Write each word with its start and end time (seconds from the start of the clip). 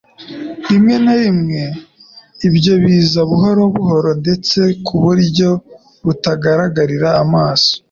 Rimwe 0.69 0.95
na 1.03 1.13
rimwe 1.21 1.61
ibyo 2.47 2.73
biza 2.83 3.19
buhoro 3.29 3.61
buhoro 3.75 4.09
ndetse 4.21 4.59
ku 4.85 4.93
buryo 5.03 5.49
butagaragarira 6.05 7.09
amaso. 7.23 7.71